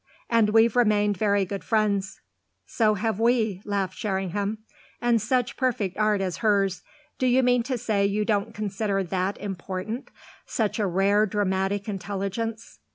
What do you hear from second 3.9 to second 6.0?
Sherringham. "And such perfect